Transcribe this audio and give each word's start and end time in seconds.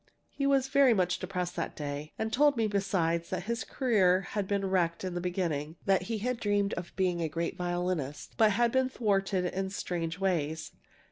"He 0.31 0.47
was 0.47 0.67
very 0.67 0.95
much 0.95 1.19
depressed 1.19 1.55
that 1.57 1.75
day, 1.75 2.11
and 2.17 2.33
told 2.33 2.57
me, 2.57 2.65
besides, 2.65 3.29
that 3.29 3.43
his 3.43 3.63
career 3.63 4.21
had 4.21 4.47
been 4.47 4.65
wrecked 4.65 5.03
in 5.03 5.13
the 5.13 5.21
beginning 5.21 5.75
that 5.85 6.01
he 6.09 6.17
had 6.17 6.39
dreamed 6.39 6.73
of 6.73 6.91
being 6.95 7.21
a 7.21 7.29
great 7.29 7.55
violinist, 7.55 8.33
but 8.35 8.49
had 8.53 8.71
been 8.71 8.89
thwarted 8.89 9.45
in 9.45 9.69
strange 9.69 10.17
ways. 10.17 10.71